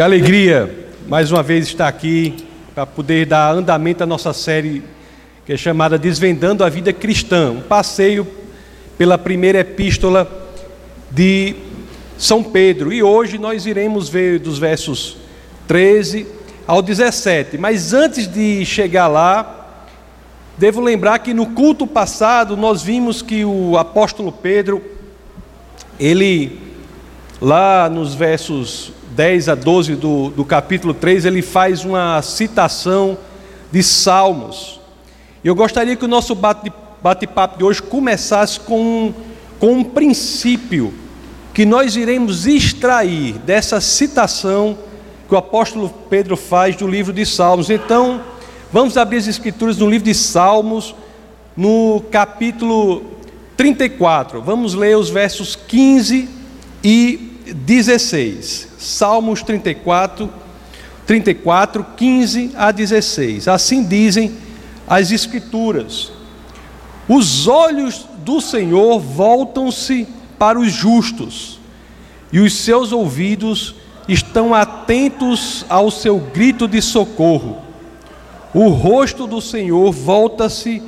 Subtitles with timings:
[0.00, 2.34] Que alegria mais uma vez estar aqui
[2.74, 4.82] para poder dar andamento à nossa série
[5.44, 8.26] que é chamada Desvendando a Vida Cristã, um passeio
[8.96, 10.26] pela primeira epístola
[11.10, 11.54] de
[12.16, 12.90] São Pedro.
[12.94, 15.18] E hoje nós iremos ver dos versos
[15.68, 16.26] 13
[16.66, 17.58] ao 17.
[17.58, 19.84] Mas antes de chegar lá,
[20.56, 24.82] devo lembrar que no culto passado nós vimos que o apóstolo Pedro,
[25.98, 26.58] ele,
[27.38, 33.18] lá nos versos 10 a 12 do, do capítulo 3, ele faz uma citação
[33.72, 34.80] de Salmos.
[35.42, 39.12] Eu gostaria que o nosso bate-papo de hoje começasse com,
[39.58, 40.92] com um princípio
[41.52, 44.78] que nós iremos extrair dessa citação
[45.28, 47.70] que o apóstolo Pedro faz do livro de Salmos.
[47.70, 48.20] Então,
[48.72, 50.94] vamos abrir as escrituras no livro de Salmos,
[51.56, 53.04] no capítulo
[53.56, 54.40] 34.
[54.40, 56.28] Vamos ler os versos 15
[56.82, 58.69] e 16.
[58.80, 60.30] Salmos 34,
[61.06, 63.46] 34, 15 a 16.
[63.46, 64.34] Assim dizem
[64.88, 66.10] as Escrituras:
[67.06, 71.60] Os olhos do Senhor voltam-se para os justos,
[72.32, 73.74] e os seus ouvidos
[74.08, 77.58] estão atentos ao seu grito de socorro.
[78.54, 80.82] O rosto do Senhor volta-se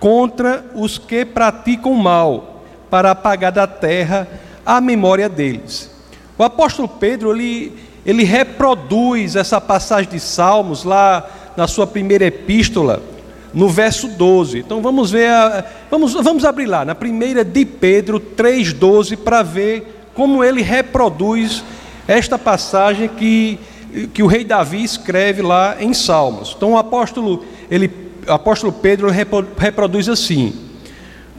[0.00, 4.26] contra os que praticam mal, para apagar da terra
[4.66, 5.95] a memória deles.
[6.38, 7.72] O apóstolo Pedro, ele,
[8.04, 13.02] ele reproduz essa passagem de Salmos lá na sua primeira epístola,
[13.54, 14.58] no verso 12.
[14.58, 20.10] Então vamos ver, a, vamos, vamos abrir lá, na primeira de Pedro 3,12, para ver
[20.14, 21.64] como ele reproduz
[22.06, 23.58] esta passagem que,
[24.12, 26.52] que o rei Davi escreve lá em Salmos.
[26.54, 27.90] Então o apóstolo, ele,
[28.28, 29.08] o apóstolo Pedro
[29.56, 30.54] reproduz assim: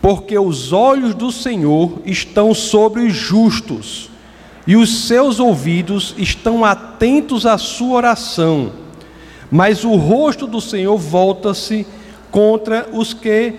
[0.02, 4.10] Porque os olhos do Senhor estão sobre os justos
[4.68, 8.74] e os seus ouvidos estão atentos à sua oração,
[9.50, 11.88] mas o rosto do Senhor volta-se
[12.30, 13.54] contra os que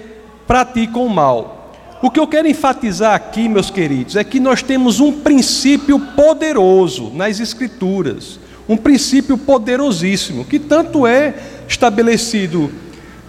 [0.47, 1.73] praticam o mal.
[2.03, 7.11] O que eu quero enfatizar aqui, meus queridos, é que nós temos um princípio poderoso
[7.15, 8.39] nas Escrituras,
[8.69, 11.35] um princípio poderosíssimo, que tanto é
[11.67, 12.71] estabelecido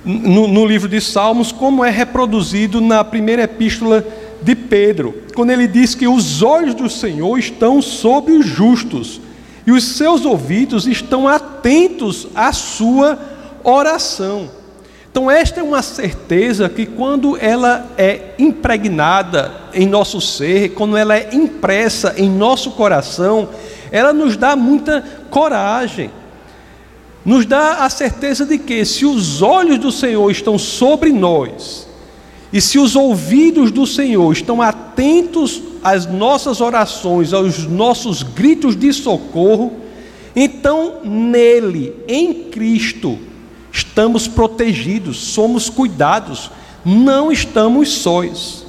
[0.04, 5.68] no, no livro de Salmos, como é reproduzido na primeira epístola de Pedro, quando ele
[5.68, 9.20] diz que os olhos do Senhor estão sobre os justos
[9.66, 13.20] e os seus ouvidos estão atentos à sua
[13.64, 14.50] oração.
[15.12, 21.16] Então, esta é uma certeza que, quando ela é impregnada em nosso ser, quando ela
[21.18, 23.50] é impressa em nosso coração,
[23.92, 26.12] ela nos dá muita coragem,
[27.26, 31.89] nos dá a certeza de que, se os olhos do Senhor estão sobre nós,
[32.52, 38.92] e se os ouvidos do Senhor estão atentos às nossas orações, aos nossos gritos de
[38.92, 39.74] socorro,
[40.36, 43.20] então nele, em Cristo,
[43.72, 46.50] estamos protegidos, somos cuidados,
[46.84, 48.66] não estamos sóis.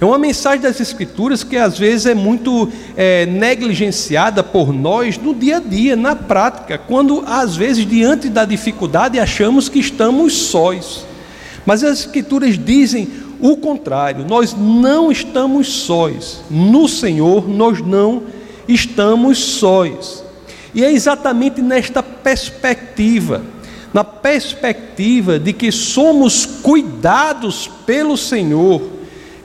[0.00, 5.34] É uma mensagem das Escrituras que às vezes é muito é, negligenciada por nós no
[5.34, 11.04] dia a dia, na prática, quando às vezes, diante da dificuldade, achamos que estamos sóis.
[11.66, 13.08] Mas as Escrituras dizem
[13.40, 18.22] o contrário, nós não estamos sóis, no Senhor nós não
[18.68, 20.24] estamos sóis.
[20.74, 23.42] E é exatamente nesta perspectiva,
[23.92, 28.82] na perspectiva de que somos cuidados pelo Senhor,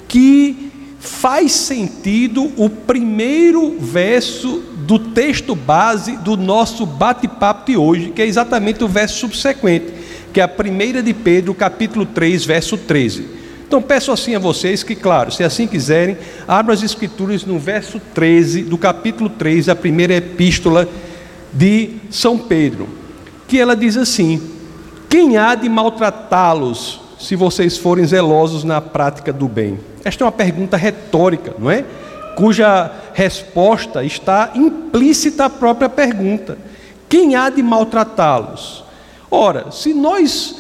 [0.08, 8.22] que faz sentido o primeiro verso do texto base do nosso bate-papo de hoje, que
[8.22, 9.99] é exatamente o verso subsequente
[10.34, 13.40] que é a primeira de Pedro, capítulo 3, verso 13.
[13.68, 16.18] Então peço assim a vocês que, claro, se assim quiserem,
[16.48, 20.90] abram as escrituras no verso 13 do capítulo 3 da primeira epístola
[21.54, 22.90] de São Pedro,
[23.48, 24.42] que ela diz assim:
[25.08, 29.80] Quem há de maltratá-los se vocês forem zelosos na prática do bem?
[30.04, 31.86] Esta é uma pergunta retórica, não é?
[32.36, 36.58] Cuja resposta está implícita à própria pergunta.
[37.08, 38.84] Quem há de maltratá-los?
[39.32, 40.56] Ora, se nós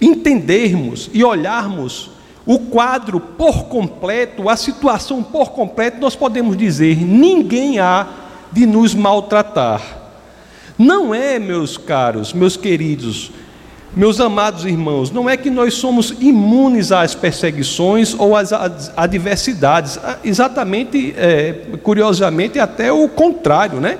[0.00, 2.10] entendermos e olharmos
[2.44, 8.06] o quadro por completo, a situação por completo, nós podemos dizer: ninguém há
[8.52, 9.82] de nos maltratar.
[10.78, 13.32] Não é, meus caros, meus queridos,
[13.96, 18.52] meus amados irmãos, não é que nós somos imunes às perseguições ou às
[18.94, 23.98] adversidades, ah, exatamente, é, curiosamente, até o contrário, né?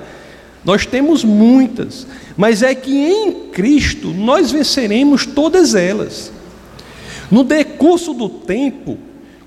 [0.62, 2.06] Nós temos muitas,
[2.36, 6.32] mas é que em Cristo nós venceremos todas elas.
[7.30, 8.98] No decurso do tempo,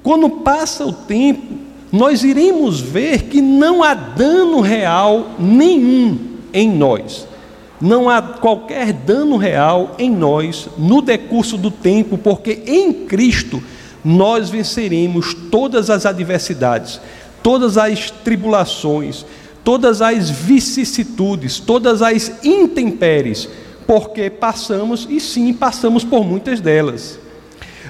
[0.02, 1.56] quando passa o tempo,
[1.92, 6.18] nós iremos ver que não há dano real nenhum
[6.54, 7.28] em nós.
[7.80, 13.64] Não há qualquer dano real em nós no decurso do tempo, porque em Cristo
[14.04, 17.00] nós venceremos todas as adversidades,
[17.42, 19.26] todas as tribulações,
[19.64, 23.48] todas as vicissitudes, todas as intempéries,
[23.86, 27.20] porque passamos, e sim, passamos por muitas delas.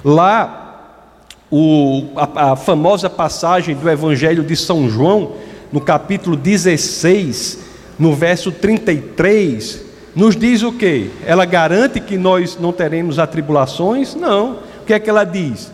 [0.04, 1.06] Lá,
[1.51, 5.33] o, a, a famosa passagem do Evangelho de São João,
[5.71, 7.60] no capítulo 16,
[7.98, 9.83] no verso 33,
[10.16, 11.12] nos diz o que?
[11.25, 14.16] Ela garante que nós não teremos atribulações?
[14.16, 14.60] Não.
[14.81, 15.71] O que é que ela diz?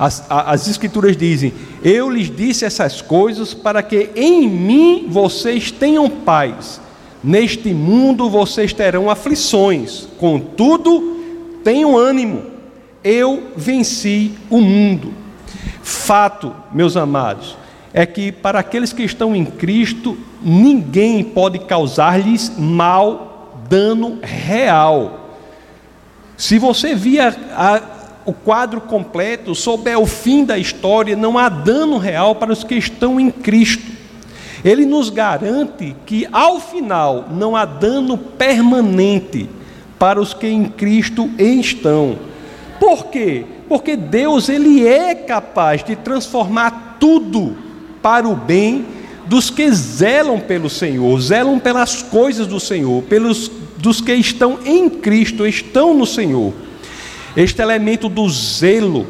[0.00, 1.52] As, as Escrituras dizem:
[1.84, 6.80] Eu lhes disse essas coisas para que em mim vocês tenham paz.
[7.22, 11.18] Neste mundo vocês terão aflições, contudo,
[11.62, 12.44] tenham ânimo.
[13.04, 15.12] Eu venci o mundo.
[15.82, 17.58] Fato, meus amados,
[17.92, 25.28] é que para aqueles que estão em Cristo, ninguém pode causar-lhes mal, dano real.
[26.38, 31.98] Se você via a, o quadro completo, souber o fim da história, não há dano
[31.98, 33.90] real para os que estão em Cristo.
[34.64, 39.48] Ele nos garante que ao final não há dano permanente
[39.98, 42.18] para os que em Cristo estão.
[42.78, 43.44] Por quê?
[43.68, 47.56] Porque Deus ele é capaz de transformar tudo
[48.02, 48.84] para o bem
[49.26, 54.88] dos que zelam pelo Senhor, zelam pelas coisas do Senhor, pelos dos que estão em
[54.90, 56.52] Cristo, estão no Senhor.
[57.40, 59.06] Este elemento do zelo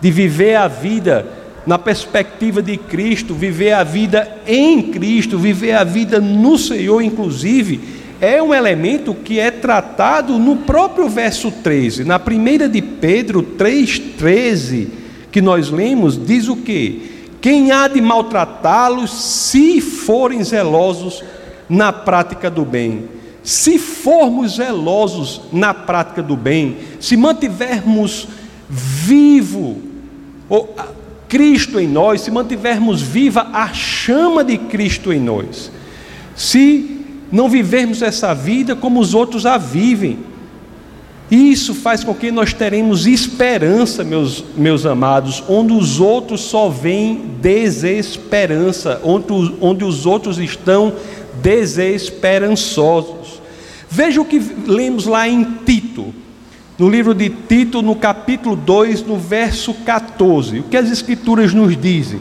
[0.00, 1.24] de viver a vida
[1.64, 7.80] na perspectiva de Cristo, viver a vida em Cristo, viver a vida no Senhor, inclusive,
[8.20, 12.02] é um elemento que é tratado no próprio verso 13.
[12.02, 14.88] Na primeira de Pedro 3,13,
[15.30, 17.28] que nós lemos, diz o que?
[17.40, 21.22] Quem há de maltratá-los se forem zelosos
[21.68, 23.19] na prática do bem?
[23.42, 28.28] Se formos zelosos na prática do bem, se mantivermos
[28.68, 29.90] vivo
[31.30, 35.70] Cristo em nós, se mantivermos viva a chama de Cristo em nós,
[36.34, 36.98] se
[37.30, 40.18] não vivermos essa vida como os outros a vivem,
[41.30, 47.36] isso faz com que nós teremos esperança, meus, meus amados, onde os outros só veem
[47.40, 50.92] desesperança, onde, onde os outros estão
[51.40, 53.19] desesperançosos.
[53.92, 56.14] Veja o que lemos lá em Tito,
[56.78, 60.60] no livro de Tito, no capítulo 2, no verso 14.
[60.60, 62.20] O que as Escrituras nos dizem?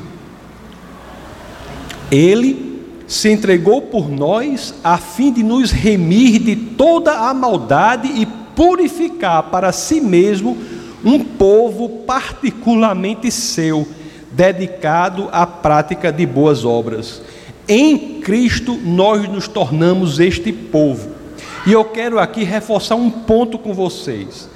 [2.09, 8.25] Ele se entregou por nós a fim de nos remir de toda a maldade e
[8.55, 10.57] purificar para si mesmo
[11.05, 13.87] um povo particularmente seu,
[14.31, 17.21] dedicado à prática de boas obras.
[17.67, 21.18] Em Cristo nós nos tornamos este povo.
[21.65, 24.49] E eu quero aqui reforçar um ponto com vocês,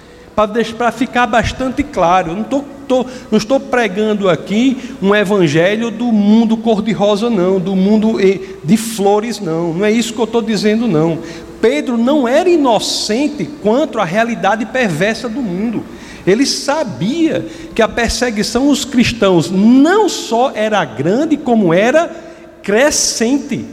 [0.78, 2.32] para ficar bastante claro.
[2.32, 7.76] Eu não, tô, tô, não estou pregando aqui um evangelho do mundo cor-de-rosa, não, do
[7.76, 8.18] mundo
[8.64, 9.74] de flores, não.
[9.74, 11.20] Não é isso que eu estou dizendo, não.
[11.62, 15.84] Pedro não era inocente quanto à realidade perversa do mundo.
[16.26, 17.46] Ele sabia
[17.76, 22.10] que a perseguição aos cristãos não só era grande, como era
[22.62, 23.66] crescente.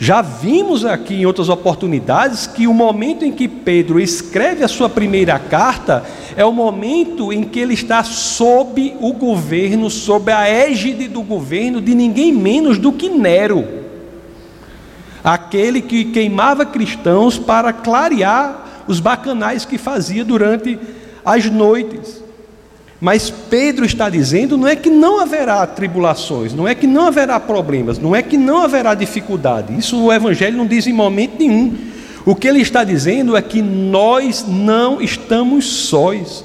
[0.00, 4.88] Já vimos aqui em outras oportunidades que o momento em que Pedro escreve a sua
[4.88, 6.02] primeira carta
[6.34, 11.82] é o momento em que ele está sob o governo, sob a égide do governo
[11.82, 13.80] de ninguém menos do que Nero
[15.22, 20.78] aquele que queimava cristãos para clarear os bacanais que fazia durante
[21.24, 22.22] as noites.
[23.00, 27.40] Mas Pedro está dizendo não é que não haverá tribulações, não é que não haverá
[27.40, 29.76] problemas, não é que não haverá dificuldade.
[29.76, 31.74] Isso o evangelho não diz em momento nenhum.
[32.26, 36.44] O que ele está dizendo é que nós não estamos sós.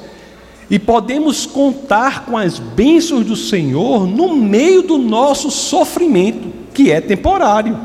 [0.69, 7.01] E podemos contar com as bênçãos do Senhor no meio do nosso sofrimento, que é
[7.01, 7.77] temporário.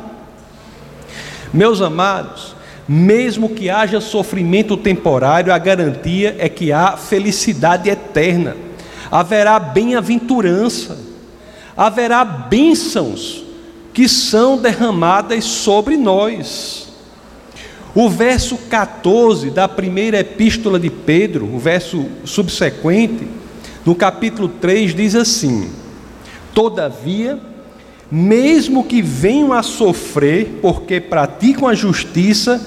[1.52, 2.54] Meus amados,
[2.88, 8.56] mesmo que haja sofrimento temporário, a garantia é que há felicidade eterna,
[9.10, 10.98] haverá bem-aventurança,
[11.76, 13.44] haverá bênçãos
[13.92, 16.88] que são derramadas sobre nós.
[17.94, 23.26] O verso 14 da primeira epístola de Pedro, o verso subsequente,
[23.84, 25.70] no capítulo 3, diz assim:
[26.54, 27.38] Todavia,
[28.10, 32.60] mesmo que venham a sofrer porque praticam a justiça,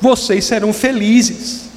[0.00, 1.68] vocês serão felizes.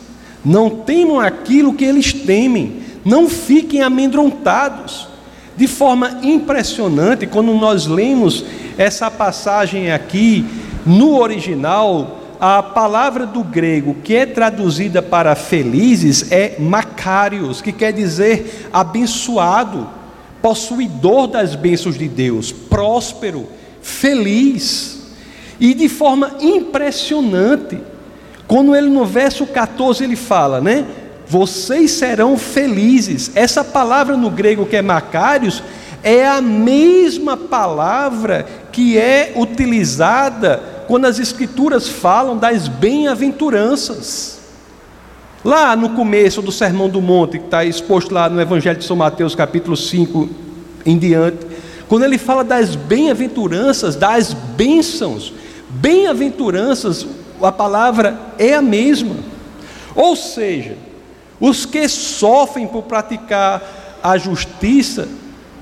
[0.43, 5.07] Não temam aquilo que eles temem, não fiquem amedrontados.
[5.57, 8.45] De forma impressionante, quando nós lemos
[8.77, 10.45] essa passagem aqui
[10.85, 17.91] no original, a palavra do grego que é traduzida para felizes é macários, que quer
[17.91, 19.89] dizer abençoado,
[20.41, 23.47] possuidor das bênçãos de Deus, próspero,
[23.81, 24.99] feliz.
[25.59, 27.79] E de forma impressionante,
[28.47, 30.85] quando ele no verso 14 ele fala, né?
[31.27, 33.31] Vocês serão felizes.
[33.35, 35.61] Essa palavra no grego que é macários
[36.01, 44.38] é a mesma palavra que é utilizada quando as Escrituras falam das bem-aventuranças.
[45.43, 48.97] Lá no começo do Sermão do Monte, que está exposto lá no Evangelho de São
[48.97, 50.27] Mateus, capítulo 5
[50.85, 51.47] em diante,
[51.87, 55.31] quando ele fala das bem-aventuranças, das bênçãos,
[55.69, 57.07] bem-aventuranças,
[57.41, 59.15] a palavra é a mesma.
[59.95, 60.77] Ou seja,
[61.39, 65.07] os que sofrem por praticar a justiça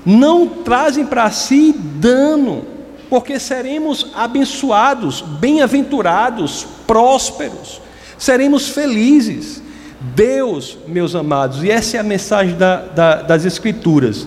[0.04, 2.64] não trazem para si dano,
[3.08, 7.80] porque seremos abençoados, bem-aventurados, prósperos,
[8.18, 9.67] seremos felizes.
[10.00, 14.26] Deus, meus amados, e essa é a mensagem da, da, das Escrituras,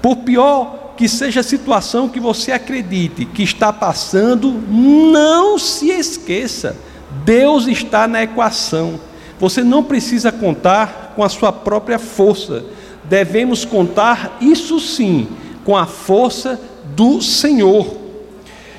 [0.00, 6.76] por pior que seja a situação que você acredite que está passando, não se esqueça,
[7.24, 9.00] Deus está na equação.
[9.38, 12.64] Você não precisa contar com a sua própria força,
[13.04, 15.26] devemos contar, isso sim,
[15.64, 16.60] com a força
[16.94, 17.96] do Senhor.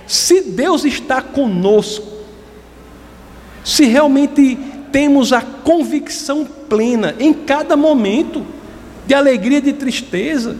[0.06, 2.06] Se Deus está conosco,
[3.64, 4.58] se realmente
[4.92, 8.46] temos a convicção plena em cada momento
[9.06, 10.58] de alegria e de tristeza,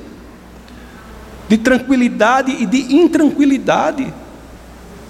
[1.48, 4.14] de tranquilidade e de intranquilidade,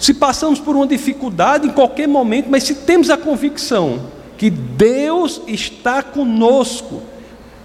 [0.02, 5.42] se passamos por uma dificuldade em qualquer momento, mas se temos a convicção que Deus
[5.46, 7.04] está conosco.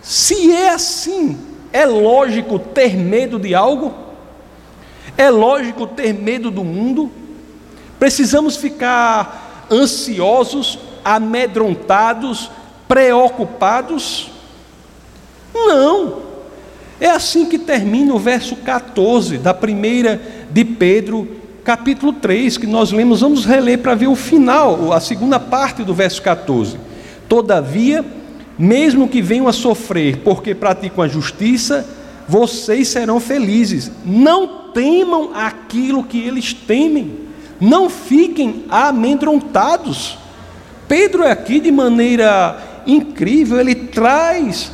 [0.02, 1.38] Se é assim,
[1.72, 3.94] é lógico ter medo de algo?
[5.16, 7.10] É lógico ter medo do mundo?
[7.98, 12.50] Precisamos ficar ansiosos, amedrontados,
[12.88, 14.28] preocupados?
[15.54, 16.26] Não.
[17.00, 20.20] É assim que termina o verso 14 da primeira
[20.50, 21.28] de Pedro,
[21.62, 25.94] capítulo 3, que nós lemos, vamos reler para ver o final, a segunda parte do
[25.94, 26.76] verso 14.
[27.28, 28.04] Todavia,
[28.58, 31.86] mesmo que venham a sofrer porque praticam a justiça,
[32.26, 33.92] vocês serão felizes.
[34.04, 37.26] Não temam aquilo que eles temem.
[37.60, 40.18] Não fiquem amedrontados.
[40.88, 44.70] Pedro é aqui de maneira incrível, ele traz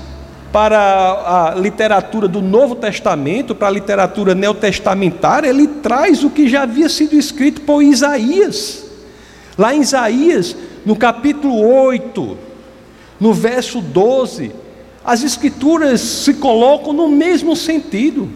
[0.53, 6.63] para a literatura do Novo Testamento, para a literatura neotestamentária, ele traz o que já
[6.63, 8.85] havia sido escrito por Isaías.
[9.57, 10.55] Lá em Isaías,
[10.85, 12.37] no capítulo 8,
[13.19, 14.53] no verso 12,
[15.03, 18.29] as escrituras se colocam no mesmo sentido.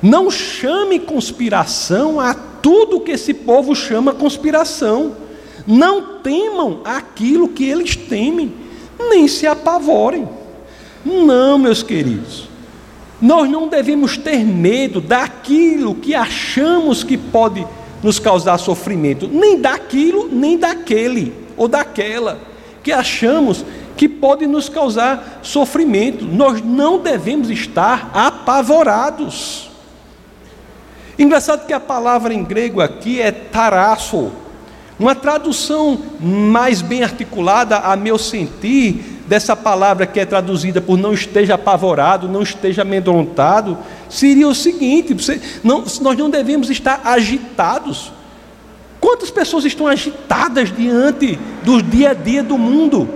[0.00, 5.25] Não chame conspiração a tudo que esse povo chama conspiração.
[5.66, 8.52] Não temam aquilo que eles temem,
[8.98, 10.28] nem se apavorem.
[11.04, 12.48] Não, meus queridos.
[13.20, 17.66] Nós não devemos ter medo daquilo que achamos que pode
[18.02, 22.38] nos causar sofrimento, nem daquilo, nem daquele ou daquela
[22.86, 23.64] que achamos
[23.96, 26.24] que pode nos causar sofrimento.
[26.24, 29.68] Nós não devemos estar apavorados.
[31.18, 34.30] Engraçado que a palavra em grego aqui é tarasso,
[34.98, 41.12] uma tradução mais bem articulada, a meu sentir, dessa palavra que é traduzida por não
[41.12, 43.76] esteja apavorado, não esteja amedrontado,
[44.08, 48.12] seria o seguinte: você, não, nós não devemos estar agitados.
[49.00, 53.08] Quantas pessoas estão agitadas diante do dia a dia do mundo?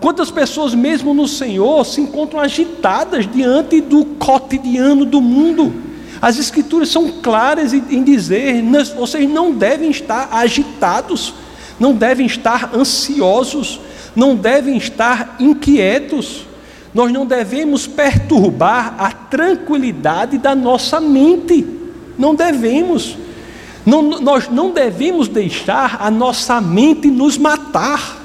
[0.00, 5.89] Quantas pessoas, mesmo no Senhor, se encontram agitadas diante do cotidiano do mundo?
[6.20, 8.62] As Escrituras são claras em dizer:
[8.96, 11.32] vocês não devem estar agitados,
[11.78, 13.80] não devem estar ansiosos,
[14.14, 16.46] não devem estar inquietos,
[16.92, 21.66] nós não devemos perturbar a tranquilidade da nossa mente,
[22.18, 23.16] não devemos,
[23.86, 28.18] não, nós não devemos deixar a nossa mente nos matar.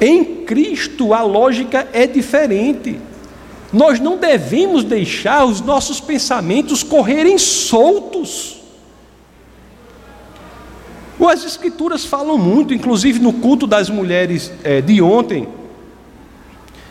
[0.00, 3.09] Em Cristo a lógica é diferente.
[3.72, 8.60] Nós não devemos deixar os nossos pensamentos correrem soltos.
[11.30, 15.46] As Escrituras falam muito, inclusive no culto das mulheres é, de ontem.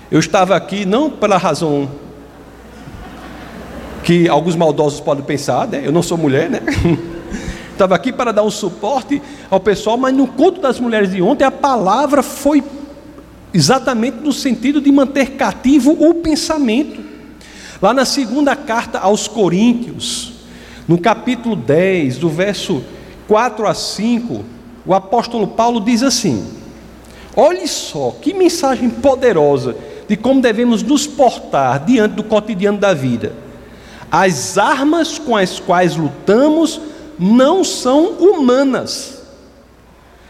[0.09, 1.89] Eu estava aqui não pela razão
[4.01, 5.81] que alguns maldosos podem pensar, né?
[5.83, 6.61] eu não sou mulher, né?
[7.71, 11.43] Estava aqui para dar um suporte ao pessoal, mas no culto das mulheres de ontem
[11.43, 12.61] a palavra foi
[13.53, 17.01] exatamente no sentido de manter cativo o pensamento.
[17.81, 20.33] Lá na segunda carta aos Coríntios,
[20.87, 22.83] No capítulo 10, do verso
[23.27, 24.43] 4 a 5,
[24.83, 26.43] o apóstolo Paulo diz assim:
[27.35, 29.75] Olhe só que mensagem poderosa
[30.07, 33.33] de como devemos nos portar diante do cotidiano da vida.
[34.11, 36.81] As armas com as quais lutamos
[37.19, 39.18] não são humanas.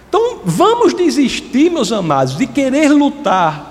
[0.10, 3.70] Então, vamos desistir, meus amados, de querer lutar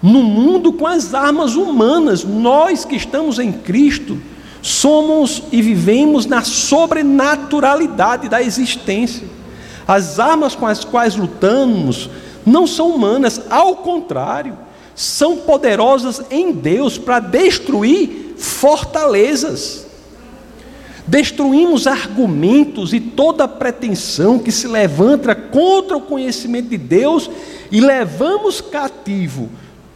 [0.00, 2.24] no mundo com as armas humanas.
[2.24, 4.16] Nós que estamos em Cristo,
[4.62, 9.28] somos e vivemos na sobrenaturalidade da existência.
[9.86, 12.08] As armas com as quais lutamos
[12.44, 14.56] não são humanas, ao contrário,
[14.94, 19.85] são poderosas em Deus para destruir fortalezas.
[21.06, 27.30] Destruímos argumentos e toda pretensão que se levanta contra o conhecimento de Deus
[27.70, 29.48] e levamos cativo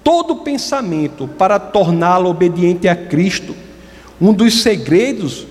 [0.05, 3.57] todo pensamento para torná-lo obediente a Cristo.
[4.21, 5.47] Um dos segredos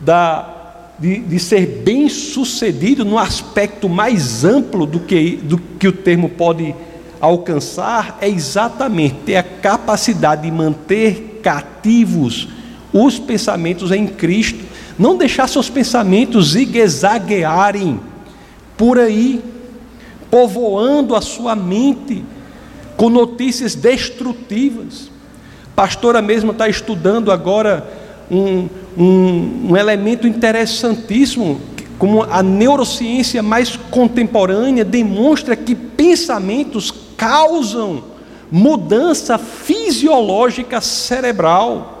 [0.00, 5.92] da, de, de, ser bem sucedido no aspecto mais amplo do que, do que o
[5.92, 6.74] termo pode
[7.20, 12.48] alcançar é exatamente ter a capacidade de manter cativos
[12.92, 14.64] os pensamentos em Cristo,
[14.98, 18.00] não deixar seus pensamentos zigue-zaguearem
[18.76, 19.42] por aí,
[20.30, 22.24] povoando a sua mente
[22.96, 25.10] com notícias destrutivas.
[25.74, 27.88] pastora mesmo está estudando agora
[28.30, 31.60] um, um, um elemento interessantíssimo,
[31.98, 38.02] como a neurociência mais contemporânea demonstra que pensamentos causam
[38.50, 41.97] mudança fisiológica cerebral.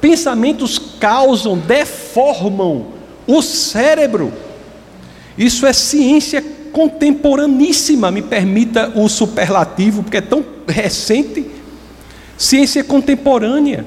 [0.00, 2.86] Pensamentos causam, deformam
[3.26, 4.32] o cérebro.
[5.36, 6.42] Isso é ciência
[6.72, 11.46] contemporaníssima, me permita o superlativo, porque é tão recente.
[12.36, 13.84] Ciência contemporânea.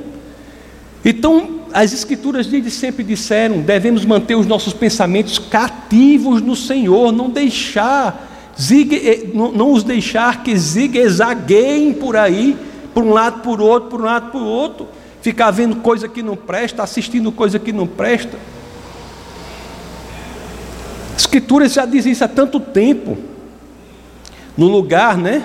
[1.03, 8.53] Então, as Escrituras sempre disseram: devemos manter os nossos pensamentos cativos no Senhor, não deixar,
[8.71, 12.55] eh, não os deixar que zigue-zagueiem por aí,
[12.93, 14.87] por um lado, por outro, por um lado, por outro,
[15.23, 18.37] ficar vendo coisa que não presta, assistindo coisa que não presta.
[21.15, 23.17] As Escrituras já dizem isso há tanto tempo.
[24.57, 25.41] No lugar, né?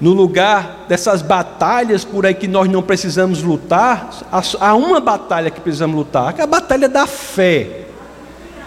[0.00, 4.10] no lugar dessas batalhas por aí que nós não precisamos lutar,
[4.58, 7.82] há uma batalha que precisamos lutar, que é a batalha da fé.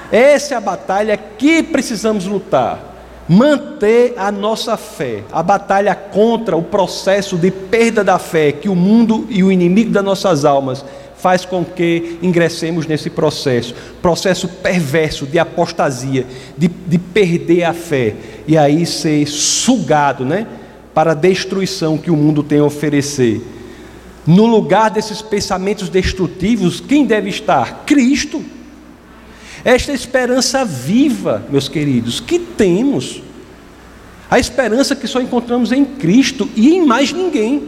[0.09, 2.94] Essa é a batalha que precisamos lutar.
[3.27, 8.75] Manter a nossa fé, a batalha contra o processo de perda da fé que o
[8.75, 10.85] mundo e o inimigo das nossas almas
[11.17, 18.15] faz com que ingressemos nesse processo, processo perverso de apostasia, de, de perder a fé
[18.47, 20.45] e aí ser sugado, né?
[20.95, 23.41] para a destruição que o mundo tem a oferecer.
[24.25, 27.83] No lugar desses pensamentos destrutivos, quem deve estar?
[27.85, 28.41] Cristo.
[29.65, 33.23] Esta esperança viva, meus queridos, que temos.
[34.29, 37.67] A esperança que só encontramos em Cristo e em mais ninguém.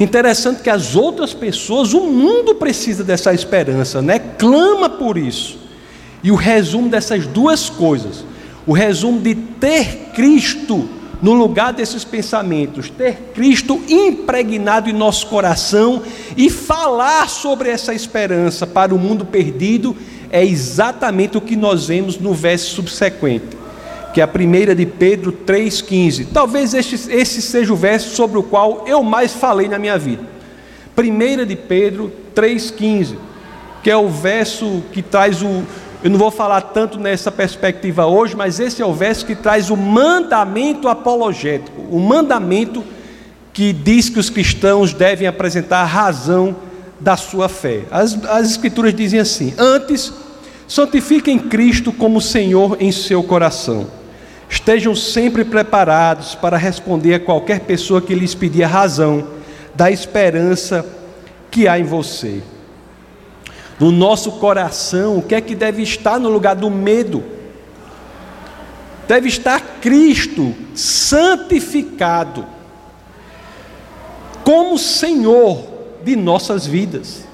[0.00, 4.18] Interessante que as outras pessoas, o mundo precisa dessa esperança, né?
[4.18, 5.56] Clama por isso.
[6.20, 8.24] E o resumo dessas duas coisas,
[8.66, 16.02] o resumo de ter Cristo no lugar desses pensamentos, ter Cristo impregnado em nosso coração
[16.36, 19.96] e falar sobre essa esperança para o mundo perdido,
[20.30, 23.56] é exatamente o que nós vemos no verso subsequente,
[24.12, 26.28] que é a primeira de Pedro 3,15.
[26.32, 30.22] Talvez este, esse seja o verso sobre o qual eu mais falei na minha vida.
[30.94, 33.16] Primeira de Pedro 3,15,
[33.82, 35.62] que é o verso que traz o,
[36.02, 39.70] eu não vou falar tanto nessa perspectiva hoje, mas esse é o verso que traz
[39.70, 42.84] o mandamento apologético, o mandamento
[43.52, 46.54] que diz que os cristãos devem apresentar a razão
[47.00, 47.84] da sua fé.
[47.90, 50.12] As, as Escrituras dizem assim: Antes,
[50.68, 53.86] santifiquem Cristo como Senhor em seu coração.
[54.48, 59.26] Estejam sempre preparados para responder a qualquer pessoa que lhes pedir a razão
[59.74, 60.86] da esperança
[61.50, 62.42] que há em você
[63.78, 67.22] no nosso coração, o que é que deve estar no lugar do medo?
[69.06, 72.44] Deve estar Cristo santificado
[74.42, 75.64] como Senhor
[76.04, 77.24] de nossas vidas.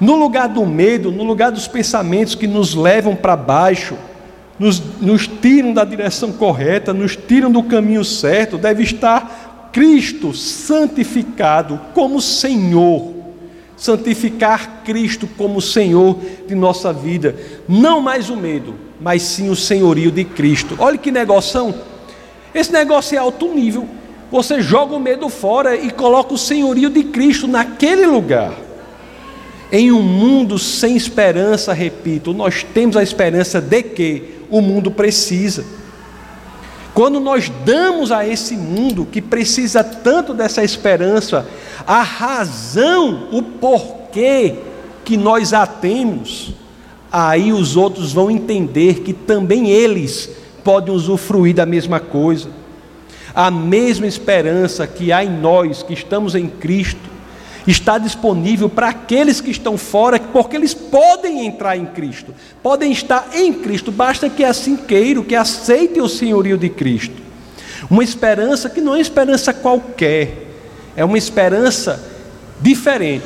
[0.00, 3.96] No lugar do medo, no lugar dos pensamentos que nos levam para baixo,
[4.58, 11.80] nos, nos tiram da direção correta, nos tiram do caminho certo, deve estar Cristo santificado
[11.92, 13.23] como Senhor
[13.76, 17.36] santificar Cristo como Senhor de nossa vida.
[17.68, 20.76] Não mais o medo, mas sim o senhorio de Cristo.
[20.78, 21.74] Olha que negócio.
[22.54, 23.88] Esse negócio é alto nível.
[24.30, 28.54] Você joga o medo fora e coloca o senhorio de Cristo naquele lugar.
[29.70, 35.64] Em um mundo sem esperança, repito, nós temos a esperança de que o mundo precisa.
[36.94, 41.44] Quando nós damos a esse mundo que precisa tanto dessa esperança,
[41.84, 44.54] a razão, o porquê
[45.04, 46.54] que nós a temos,
[47.10, 50.30] aí os outros vão entender que também eles
[50.62, 52.48] podem usufruir da mesma coisa.
[53.34, 57.13] A mesma esperança que há em nós que estamos em Cristo
[57.66, 63.30] está disponível para aqueles que estão fora, porque eles podem entrar em Cristo, podem estar
[63.34, 67.22] em Cristo, basta que assim queiram, que aceitem o senhorio de Cristo.
[67.90, 70.46] Uma esperança que não é esperança qualquer,
[70.96, 72.02] é uma esperança
[72.60, 73.24] diferente,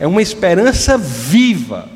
[0.00, 1.88] é uma esperança viva,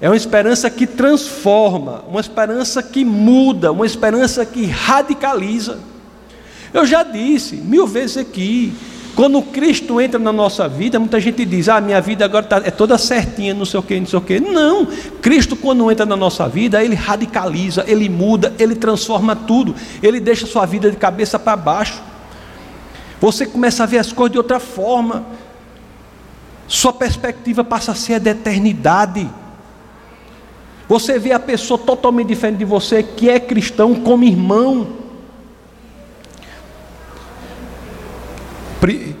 [0.00, 5.78] é uma esperança que transforma, uma esperança que muda, uma esperança que radicaliza.
[6.72, 8.72] Eu já disse mil vezes aqui,
[9.18, 12.70] quando Cristo entra na nossa vida, muita gente diz: Ah, minha vida agora tá, é
[12.70, 14.38] toda certinha, não sei o que, não sei o que.
[14.38, 14.86] Não,
[15.20, 20.46] Cristo, quando entra na nossa vida, ele radicaliza, ele muda, ele transforma tudo, ele deixa
[20.46, 22.00] sua vida de cabeça para baixo.
[23.20, 25.26] Você começa a ver as coisas de outra forma,
[26.68, 29.28] sua perspectiva passa a ser a da eternidade.
[30.88, 35.07] Você vê a pessoa totalmente diferente de você, que é cristão, como irmão.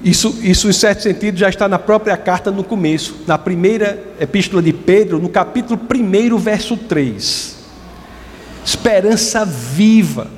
[0.02, 4.62] Isso, isso, em certo sentido, já está na própria carta no começo, na primeira epístola
[4.62, 7.56] de Pedro, no capítulo 1, verso 3.
[8.64, 10.30] Esperança viva.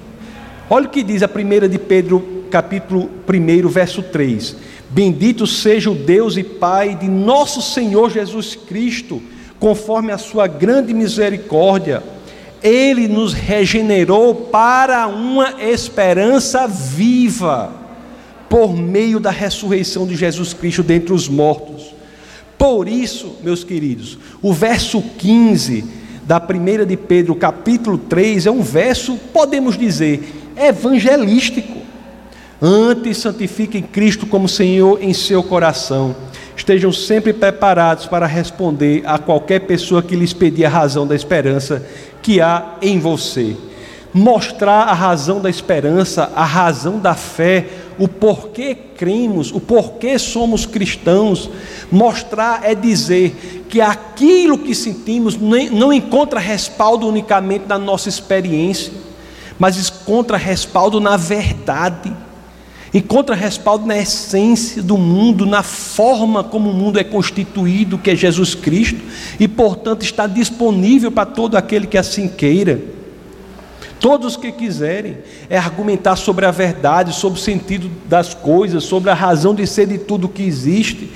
[0.69, 4.57] Olha o que diz a primeira de Pedro, capítulo 1, verso 3.
[4.89, 9.23] Bendito seja o Deus e Pai de nosso Senhor Jesus Cristo,
[9.59, 12.03] conforme a sua grande misericórdia.
[12.63, 17.81] Ele nos regenerou para uma esperança viva
[18.51, 21.95] por meio da ressurreição de Jesus Cristo dentre os mortos.
[22.59, 25.85] Por isso, meus queridos, o verso 15
[26.25, 31.79] da primeira de Pedro, capítulo 3, é um verso, podemos dizer, evangelístico.
[32.61, 36.15] Antes santifiquem Cristo como Senhor em seu coração.
[36.57, 41.87] Estejam sempre preparados para responder a qualquer pessoa que lhes pedir a razão da esperança
[42.21, 43.57] que há em você.
[44.13, 47.67] Mostrar a razão da esperança, a razão da fé,
[48.01, 51.51] o porquê cremos, o porquê somos cristãos.
[51.93, 58.91] Mostrar é dizer que aquilo que sentimos não encontra respaldo unicamente na nossa experiência,
[59.59, 62.11] mas encontra respaldo na verdade.
[62.95, 68.17] Encontra respaldo na essência do mundo, na forma como o mundo é constituído, que é
[68.17, 69.01] Jesus Cristo,
[69.39, 72.81] e portanto está disponível para todo aquele que assim queira.
[74.01, 75.19] Todos que quiserem
[75.51, 79.87] é argumentar sobre a verdade, sobre o sentido das coisas, sobre a razão de ser
[79.87, 81.13] de tudo que existe,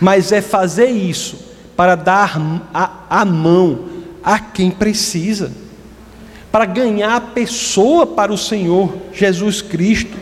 [0.00, 1.36] mas é fazer isso
[1.76, 2.40] para dar
[2.72, 3.86] a, a mão
[4.22, 5.50] a quem precisa,
[6.52, 10.16] para ganhar a pessoa para o Senhor Jesus Cristo.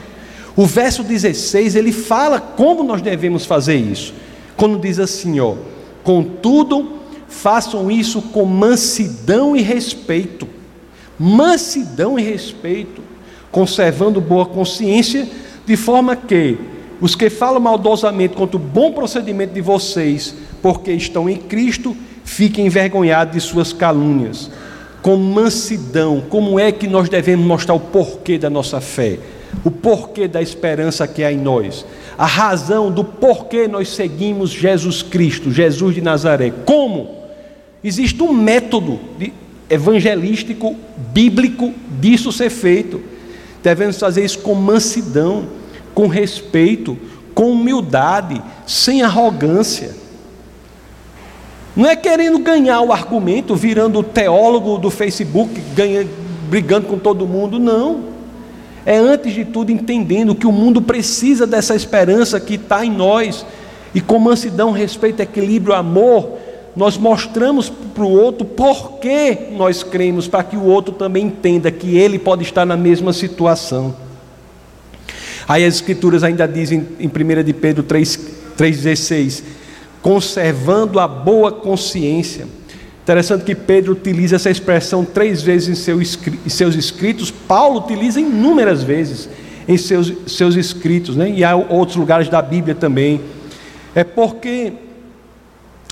[0.57, 4.15] O verso 16 ele fala como nós devemos fazer isso,
[4.57, 5.55] quando diz assim: ó,
[6.03, 6.99] contudo,
[7.29, 10.56] façam isso com mansidão e respeito
[11.19, 13.03] mansidão e respeito,
[13.51, 15.29] conservando boa consciência,
[15.65, 16.59] de forma que
[17.01, 22.67] os que falam maldosamente contra o bom procedimento de vocês, porque estão em Cristo, fiquem
[22.67, 24.51] envergonhados de suas calúnias.
[25.03, 29.19] Com mansidão, como é que nós devemos mostrar o porquê da nossa fé?
[29.65, 31.87] O porquê da esperança que há em nós?
[32.19, 36.53] A razão do porquê nós seguimos Jesus Cristo, Jesus de Nazaré.
[36.65, 37.15] Como?
[37.85, 39.33] Existe um método de,
[39.69, 40.77] evangelístico,
[41.13, 43.01] bíblico disso ser feito.
[43.63, 45.47] Devemos fazer isso com mansidão,
[45.95, 46.97] com respeito,
[47.35, 49.95] com humildade, sem arrogância.
[51.75, 56.07] Não é querendo ganhar o argumento, virando o teólogo do Facebook, ganha,
[56.49, 58.17] brigando com todo mundo, não.
[58.87, 63.45] É antes de tudo entendendo que o mundo precisa dessa esperança que está em nós,
[63.95, 66.39] e com mansidão, respeito, equilíbrio, amor,
[66.77, 71.71] nós mostramos para o outro por que nós cremos, para que o outro também entenda
[71.71, 73.97] que ele pode estar na mesma situação.
[75.49, 79.43] Aí as Escrituras ainda dizem em 1 de Pedro 3,16:
[80.03, 82.47] conservando a boa consciência.
[83.03, 85.93] Interessante que Pedro utiliza essa expressão três vezes em,
[86.45, 89.29] em seus escritos, Paulo utiliza inúmeras vezes
[89.69, 91.31] em seus, seus escritos, né?
[91.31, 93.21] e há outros lugares da Bíblia também.
[93.95, 94.73] É porque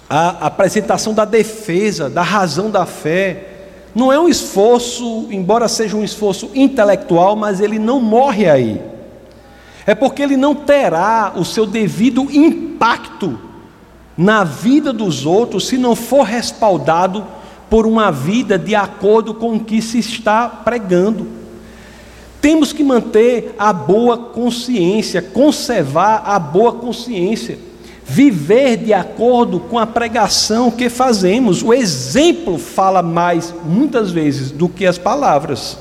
[0.08, 3.48] a apresentação da defesa, da razão da fé,
[3.94, 8.80] não é um esforço, embora seja um esforço intelectual, mas ele não morre aí.
[9.86, 13.38] É porque ele não terá o seu devido impacto
[14.16, 17.24] na vida dos outros se não for respaldado
[17.68, 21.26] por uma vida de acordo com o que se está pregando.
[22.40, 27.58] Temos que manter a boa consciência, conservar a boa consciência,
[28.04, 31.62] viver de acordo com a pregação que fazemos.
[31.62, 35.78] O exemplo fala mais, muitas vezes, do que as palavras.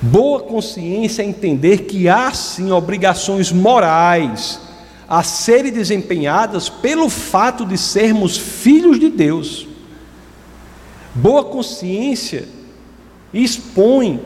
[0.00, 4.60] Boa consciência é entender que há sim obrigações morais
[5.08, 9.66] a serem desempenhadas pelo fato de sermos filhos de Deus.
[11.14, 12.46] Boa consciência
[13.32, 14.20] expõe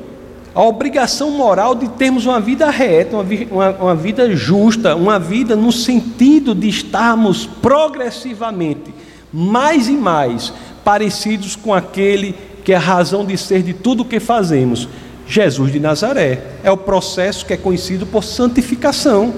[0.54, 5.56] a obrigação moral de termos uma vida reta, uma, uma, uma vida justa, uma vida
[5.56, 8.92] no sentido de estarmos progressivamente
[9.32, 10.52] mais e mais
[10.84, 12.34] parecidos com aquele
[12.64, 14.88] que é a razão de ser de tudo o que fazemos,
[15.26, 16.42] Jesus de Nazaré.
[16.62, 19.32] É o processo que é conhecido por santificação.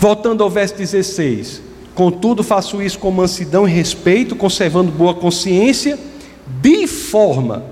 [0.00, 1.62] Voltando ao verso 16:
[1.94, 5.96] Contudo, faço isso com mansidão e respeito, conservando boa consciência,
[6.60, 7.71] de forma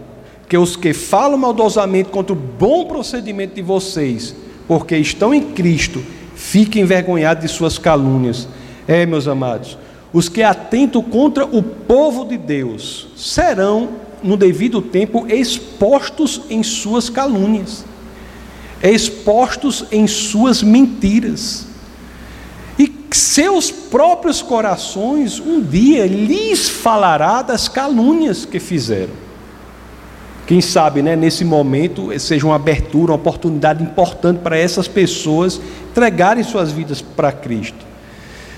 [0.51, 4.35] que os que falam maldosamente contra o bom procedimento de vocês,
[4.69, 8.47] porque estão em Cristo, fiquem envergonhados de suas calúnias.
[8.87, 9.79] É, meus amados,
[10.13, 13.91] os que atentam contra o povo de Deus serão,
[14.23, 17.85] no devido tempo, expostos em suas calúnias,
[18.83, 21.71] expostos em suas mentiras
[23.17, 29.30] seus próprios corações um dia lhes falará das calúnias que fizeram.
[30.51, 35.61] Quem sabe, né, nesse momento, seja uma abertura, uma oportunidade importante para essas pessoas
[35.93, 37.87] entregarem suas vidas para Cristo.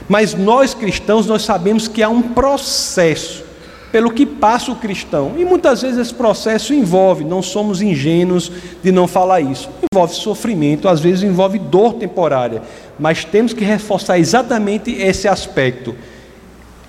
[0.09, 3.45] Mas nós cristãos, nós sabemos que há um processo
[3.93, 5.35] pelo que passa o cristão.
[5.37, 8.51] E muitas vezes esse processo envolve, não somos ingênuos
[8.83, 12.63] de não falar isso, envolve sofrimento, às vezes envolve dor temporária,
[12.99, 15.95] mas temos que reforçar exatamente esse aspecto.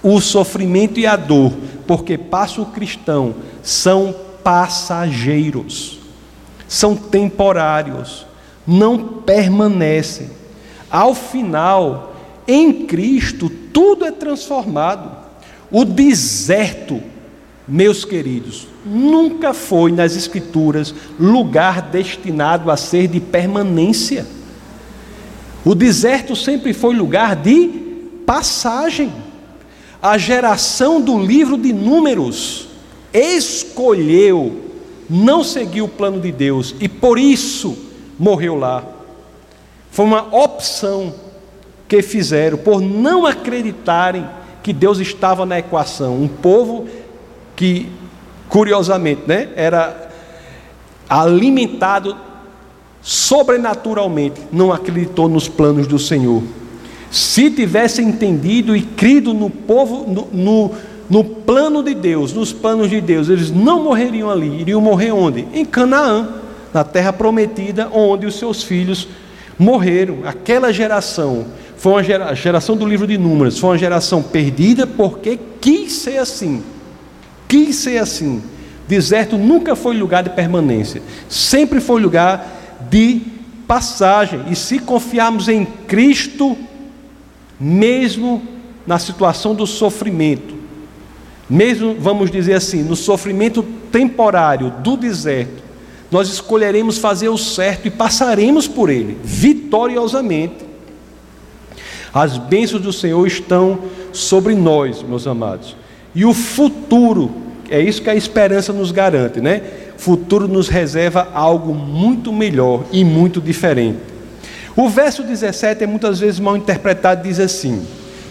[0.01, 1.51] O sofrimento e a dor,
[1.85, 5.99] porque passa o cristão, são passageiros,
[6.67, 8.25] são temporários,
[8.65, 10.29] não permanecem.
[10.89, 12.15] Ao final,
[12.47, 15.11] em Cristo, tudo é transformado.
[15.71, 17.01] O deserto,
[17.67, 24.27] meus queridos, nunca foi nas Escrituras lugar destinado a ser de permanência.
[25.65, 27.67] O deserto sempre foi lugar de
[28.25, 29.11] passagem.
[30.01, 32.72] A geração do livro de Números
[33.13, 34.61] escolheu
[35.09, 37.77] não seguir o plano de Deus e por isso
[38.17, 38.83] morreu lá.
[39.91, 41.13] Foi uma opção
[41.87, 44.25] que fizeram por não acreditarem
[44.63, 46.15] que Deus estava na equação.
[46.19, 46.87] Um povo
[47.55, 47.89] que,
[48.49, 50.09] curiosamente, né, era
[51.07, 52.17] alimentado
[53.03, 56.41] sobrenaturalmente, não acreditou nos planos do Senhor.
[57.11, 60.71] Se tivesse entendido e crido no povo, no, no,
[61.13, 65.47] no plano de Deus, nos planos de Deus, eles não morreriam ali, iriam morrer onde?
[65.53, 66.27] Em Canaã,
[66.73, 69.07] na terra prometida, onde os seus filhos
[69.59, 70.21] morreram.
[70.25, 71.45] Aquela geração
[71.77, 76.17] foi uma gera, geração do livro de Números, foi uma geração perdida porque quis ser
[76.17, 76.63] assim.
[77.47, 78.41] Quis ser assim.
[78.87, 80.99] Deserto nunca foi lugar de permanência,
[81.29, 82.43] sempre foi lugar
[82.89, 83.21] de
[83.67, 84.45] passagem.
[84.49, 86.57] E se confiarmos em Cristo,
[87.59, 88.41] mesmo
[88.87, 90.62] na situação do sofrimento,
[91.53, 93.61] mesmo, vamos dizer assim, no sofrimento
[93.91, 95.61] temporário do deserto,
[96.09, 100.65] nós escolheremos fazer o certo e passaremos por ele vitoriosamente.
[102.11, 103.79] As bênçãos do Senhor estão
[104.11, 105.75] sobre nós, meus amados.
[106.15, 107.31] E o futuro,
[107.69, 109.61] é isso que a esperança nos garante, né?
[109.95, 113.99] Futuro nos reserva algo muito melhor e muito diferente.
[114.75, 117.85] O verso 17 é muitas vezes mal interpretado, diz assim: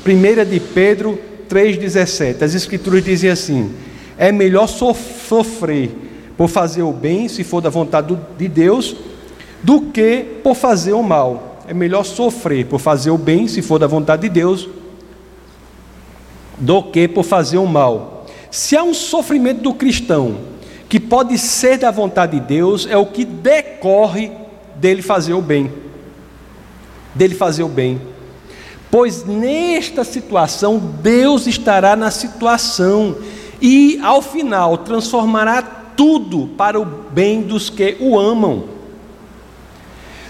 [0.04, 1.18] 1 de Pedro
[1.52, 2.42] 3,17.
[2.42, 3.72] As escrituras dizem assim:
[4.16, 5.90] é melhor sofrer
[6.36, 8.96] por fazer o bem, se for da vontade de Deus,
[9.62, 13.78] do que por fazer o mal é melhor sofrer por fazer o bem, se for
[13.78, 14.68] da vontade de Deus,
[16.58, 18.26] do que por fazer o mal.
[18.50, 20.36] Se há um sofrimento do cristão
[20.88, 24.30] que pode ser da vontade de Deus, é o que decorre
[24.76, 25.72] dele fazer o bem.
[27.14, 28.00] Dele fazer o bem.
[28.92, 33.16] Pois nesta situação, Deus estará na situação
[33.58, 38.64] e, ao final, transformará tudo para o bem dos que o amam.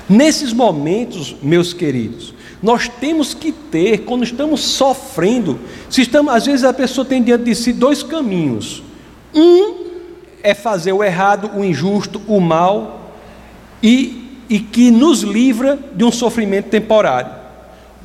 [0.09, 5.59] Nesses momentos, meus queridos, nós temos que ter, quando estamos sofrendo,
[5.91, 8.81] se estamos, às vezes a pessoa tem diante de si dois caminhos.
[9.35, 9.87] Um
[10.41, 13.11] é fazer o errado, o injusto, o mal,
[13.83, 17.42] e, e que nos livra de um sofrimento temporário.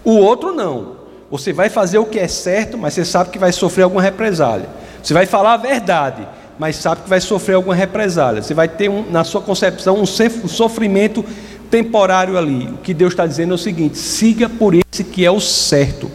[0.08, 0.96] O outro não.
[1.30, 4.70] Você vai fazer o que é certo, mas você sabe que vai sofrer alguma represália.
[5.04, 6.26] Você vai falar a verdade,
[6.58, 8.42] mas sabe que vai sofrer alguma represália.
[8.42, 11.26] Você vai ter, um, na sua concepção, um sofrimento
[11.70, 12.70] temporário ali.
[12.70, 16.10] O que Deus está dizendo é o seguinte: siga por esse que é o certo,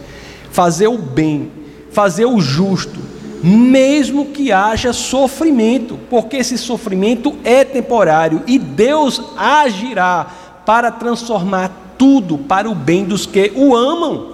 [0.49, 1.51] fazer o bem,
[1.91, 2.99] fazer o justo,
[3.43, 10.25] mesmo que haja sofrimento, porque esse sofrimento é temporário e Deus agirá
[10.65, 14.33] para transformar tudo para o bem dos que o amam.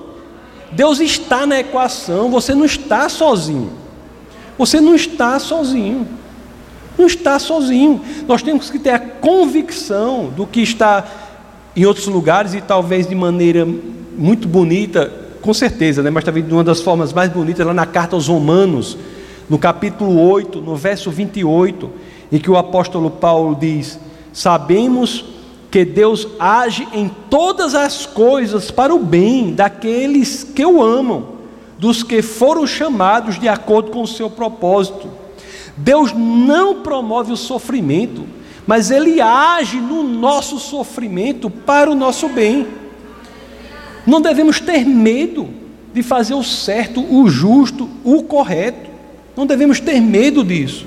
[0.72, 3.70] Deus está na equação, você não está sozinho.
[4.58, 6.08] Você não está sozinho.
[6.98, 8.02] Não está sozinho.
[8.28, 11.06] Nós temos que ter a convicção do que está
[11.76, 13.68] em outros lugares e talvez de maneira
[14.18, 16.10] muito bonita, com certeza, né?
[16.10, 18.98] mas talvez de uma das formas mais bonitas, lá na carta aos Romanos,
[19.48, 21.88] no capítulo 8, no verso 28,
[22.32, 24.00] em que o apóstolo Paulo diz:
[24.34, 25.38] Sabemos
[25.72, 31.40] que Deus age em todas as coisas para o bem daqueles que o amam,
[31.78, 35.10] dos que foram chamados de acordo com o seu propósito.
[35.78, 38.26] Deus não promove o sofrimento,
[38.66, 42.68] mas Ele age no nosso sofrimento para o nosso bem.
[44.06, 45.50] Não devemos ter medo
[45.94, 48.90] de fazer o certo, o justo, o correto.
[49.38, 50.86] Não devemos ter medo disso.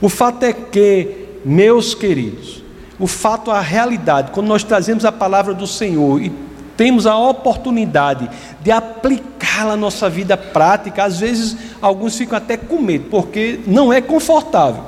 [0.00, 1.08] O fato é que,
[1.44, 2.61] meus queridos,
[3.02, 6.30] o fato, a realidade, quando nós trazemos a palavra do Senhor e
[6.76, 8.30] temos a oportunidade
[8.62, 13.92] de aplicá-la à nossa vida prática, às vezes alguns ficam até com medo, porque não
[13.92, 14.84] é confortável.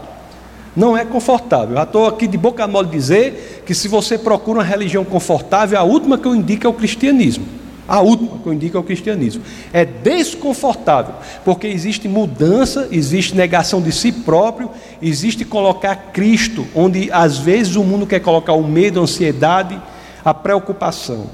[0.77, 1.75] Não é confortável.
[1.75, 5.83] Já estou aqui de boca mole dizer que se você procura uma religião confortável, a
[5.83, 7.45] última que eu indico é o cristianismo.
[7.87, 9.43] A última que eu indico é o cristianismo.
[9.73, 14.71] É desconfortável, porque existe mudança, existe negação de si próprio,
[15.03, 19.81] existe colocar Cristo, onde às vezes o mundo quer colocar o medo, a ansiedade,
[20.25, 21.27] a preocupação.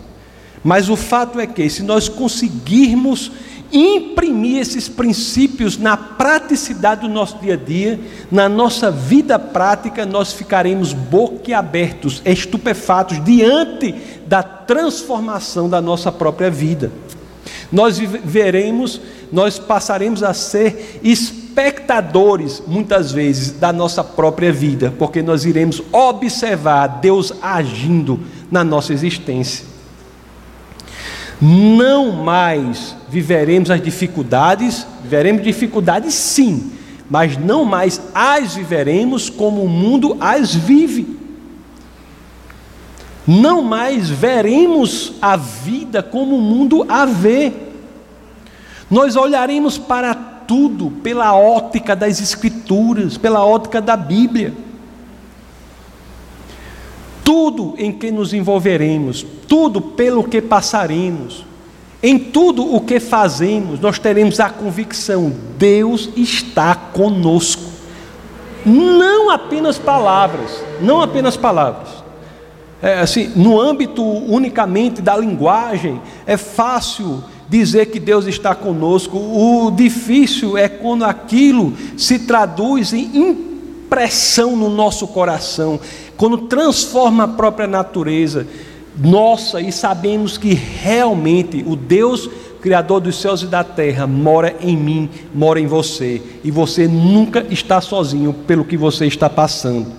[0.63, 3.31] Mas o fato é que, se nós conseguirmos
[3.73, 10.33] imprimir esses princípios na praticidade do nosso dia a dia, na nossa vida prática, nós
[10.33, 13.95] ficaremos boquiabertos, estupefatos diante
[14.27, 16.91] da transformação da nossa própria vida.
[17.71, 25.45] Nós veremos, nós passaremos a ser espectadores, muitas vezes, da nossa própria vida, porque nós
[25.45, 28.19] iremos observar Deus agindo
[28.51, 29.70] na nossa existência
[31.41, 36.73] não mais viveremos as dificuldades, viveremos dificuldades sim,
[37.09, 41.19] mas não mais as viveremos como o mundo as vive.
[43.27, 47.53] Não mais veremos a vida como o mundo a vê.
[48.91, 54.53] Nós olharemos para tudo pela ótica das Escrituras, pela ótica da Bíblia
[57.31, 61.47] tudo em que nos envolveremos, tudo pelo que passaremos,
[62.03, 67.63] em tudo o que fazemos, nós teremos a convicção: Deus está conosco.
[68.67, 72.03] Não apenas palavras, não apenas palavras.
[72.83, 79.17] É, assim, no âmbito unicamente da linguagem, é fácil dizer que Deus está conosco.
[79.17, 85.79] O difícil é quando aquilo se traduz em impressão no nosso coração
[86.21, 88.47] quando transforma a própria natureza
[88.95, 92.29] nossa e sabemos que realmente o Deus
[92.61, 97.47] Criador dos céus e da terra mora em mim, mora em você, e você nunca
[97.49, 99.93] está sozinho pelo que você está passando.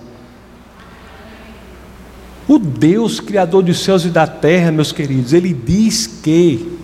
[2.46, 6.78] O Deus Criador dos céus e da terra, meus queridos, ele diz que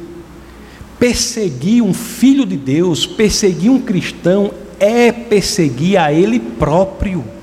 [0.99, 7.38] perseguir um filho de Deus, perseguir um cristão, é perseguir a ele próprio.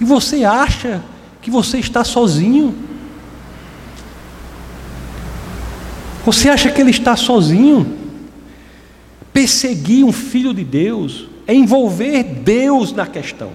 [0.00, 1.02] E você acha
[1.42, 2.74] que você está sozinho?
[6.24, 7.98] Você acha que ele está sozinho?
[9.32, 13.52] Perseguir um filho de Deus é envolver Deus na questão.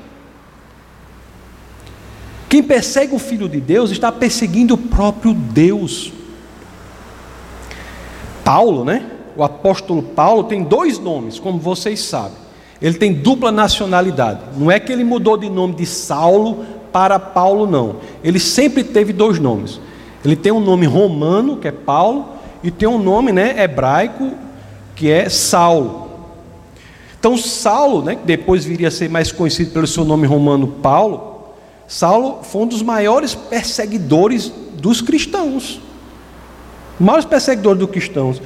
[2.47, 6.13] Quem persegue o filho de Deus está perseguindo o próprio Deus.
[8.43, 9.11] Paulo, né?
[9.35, 12.44] O apóstolo Paulo tem dois nomes, como vocês sabem.
[12.85, 14.41] Ele tem dupla nacionalidade.
[14.55, 17.95] Não é que ele mudou de nome de Saulo para Paulo, não.
[18.23, 19.81] Ele sempre teve dois nomes.
[20.23, 22.27] Ele tem um nome romano, que é Paulo,
[22.63, 24.33] e tem um nome né, hebraico,
[24.95, 26.07] que é Saulo.
[27.19, 31.55] Então, Saulo, né, que depois viria a ser mais conhecido pelo seu nome romano Paulo,
[31.87, 35.81] Saulo foi um dos maiores perseguidores dos cristãos.
[36.99, 38.39] Maiores perseguidores dos cristãos.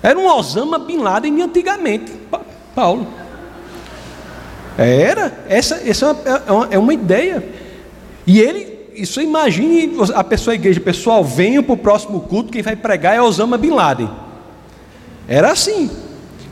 [0.00, 2.12] Era um Osama Bin Laden antigamente,
[2.76, 3.18] Paulo.
[4.78, 6.16] Era, essa, essa
[6.46, 7.44] é uma, é uma ideia.
[8.26, 12.60] E ele isso imagine a pessoa, a igreja, pessoal, venham para o próximo culto, quem
[12.60, 14.10] vai pregar é Osama Bin Laden.
[15.26, 15.90] Era assim.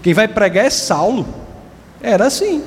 [0.02, 1.26] Quem vai pregar é Saulo.
[2.00, 2.62] Era assim.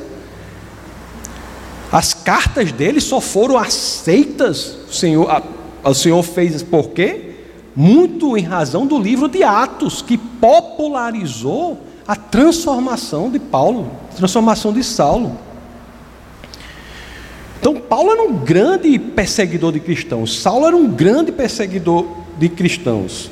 [1.92, 4.78] As cartas dele só foram aceitas.
[4.90, 5.42] O Senhor, a,
[5.90, 7.36] o Senhor fez por quê?
[7.76, 14.84] Muito em razão do livro de Atos, que popularizou a transformação de Paulo, transformação de
[14.84, 15.38] Saulo.
[17.60, 22.06] Então, Paulo era um grande perseguidor de cristãos, Saulo era um grande perseguidor
[22.38, 23.30] de cristãos,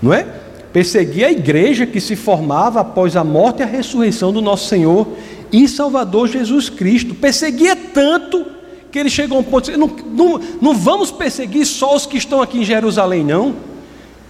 [0.00, 0.26] não é?
[0.72, 5.06] Perseguia a igreja que se formava após a morte e a ressurreição do nosso Senhor
[5.50, 7.14] e Salvador Jesus Cristo.
[7.14, 8.44] Perseguia tanto
[8.90, 12.16] que ele chegou a um ponto de não, não, não vamos perseguir só os que
[12.16, 13.54] estão aqui em Jerusalém, não.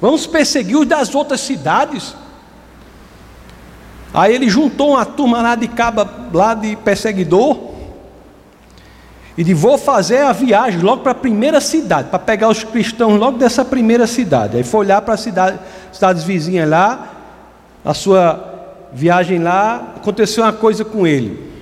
[0.00, 2.14] Vamos perseguir os das outras cidades.
[4.16, 7.58] Aí ele juntou uma turma lá de caba, lá de perseguidor,
[9.36, 13.20] e de vou fazer a viagem logo para a primeira cidade, para pegar os cristãos
[13.20, 14.56] logo dessa primeira cidade.
[14.56, 15.58] Aí foi olhar para as cidade,
[15.92, 17.08] cidades vizinhas lá,
[17.84, 18.54] a sua
[18.90, 21.52] viagem lá, aconteceu uma coisa com ele.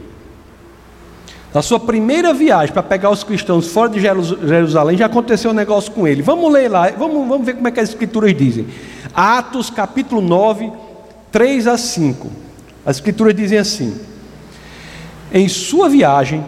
[1.53, 5.91] Na sua primeira viagem para pegar os cristãos fora de Jerusalém, já aconteceu um negócio
[5.91, 6.23] com ele.
[6.23, 8.69] Vamos ler lá, vamos, vamos ver como é que as escrituras dizem.
[9.13, 10.71] Atos capítulo 9,
[11.33, 12.44] 3 a 5.
[12.85, 14.01] As escrituras dizem assim:
[15.33, 16.45] Em sua viagem,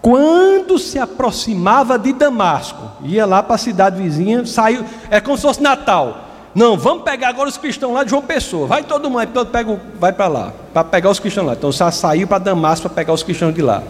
[0.00, 5.42] quando se aproximava de Damasco, ia lá para a cidade vizinha, saiu, é como se
[5.42, 6.28] fosse Natal.
[6.54, 8.66] Não, vamos pegar agora os cristãos lá de João Pessoa.
[8.66, 11.54] Vai todo mundo, todo pega, vai para lá, para pegar os cristãos lá.
[11.54, 13.82] Então já saiu para Damasco para pegar os cristãos de lá.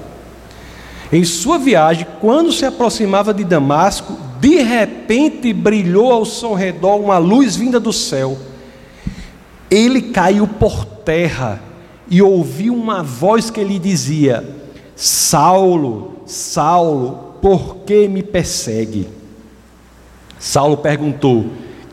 [1.12, 7.18] Em sua viagem, quando se aproximava de Damasco, de repente brilhou ao seu redor uma
[7.18, 8.38] luz vinda do céu.
[9.70, 11.60] Ele caiu por terra
[12.08, 14.44] e ouviu uma voz que lhe dizia:
[14.96, 19.08] Saulo, Saulo, por que me persegue?
[20.38, 21.46] Saulo perguntou: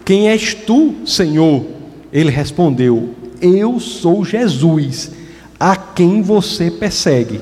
[0.03, 1.66] Quem és tu, Senhor?
[2.12, 5.12] Ele respondeu: Eu sou Jesus,
[5.59, 7.41] a quem você persegue.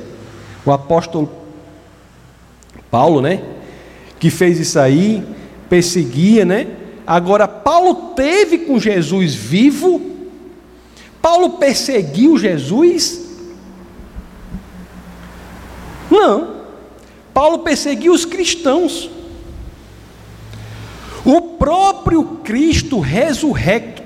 [0.66, 1.30] O apóstolo
[2.92, 3.42] Paulo, né?
[4.20, 5.24] Que fez isso aí,
[5.70, 6.68] perseguia, né?
[7.06, 10.19] Agora, Paulo teve com Jesus vivo.
[11.22, 13.30] Paulo perseguiu Jesus
[16.10, 16.60] não.
[17.34, 19.10] Paulo perseguiu os cristãos.
[21.24, 24.02] O próprio Cristo ressurrecto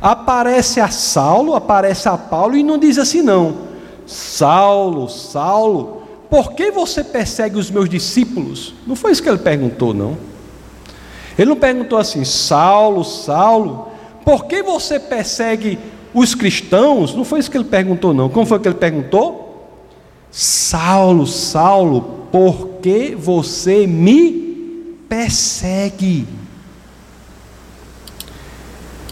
[0.00, 3.68] aparece a Saulo, aparece a Paulo e não diz assim não.
[4.06, 8.74] Saulo, Saulo, por que você persegue os meus discípulos?
[8.86, 10.16] Não foi isso que ele perguntou, não.
[11.36, 13.88] Ele não perguntou assim, Saulo, Saulo,
[14.24, 15.78] por que você persegue
[16.14, 17.14] os cristãos?
[17.14, 18.28] Não foi isso que ele perguntou, não.
[18.28, 19.48] Como foi que ele perguntou?
[20.30, 22.00] Saulo, Saulo,
[22.30, 24.32] por que você me
[25.08, 26.26] persegue?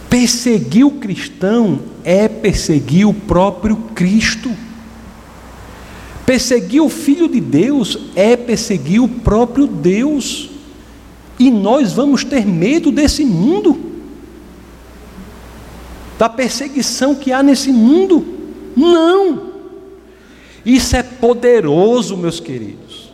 [0.09, 4.51] Perseguir o cristão é perseguir o próprio Cristo.
[6.25, 10.51] Perseguir o Filho de Deus é perseguir o próprio Deus.
[11.39, 13.86] E nós vamos ter medo desse mundo,
[16.19, 18.25] da perseguição que há nesse mundo?
[18.77, 19.53] Não.
[20.65, 23.13] Isso é poderoso, meus queridos.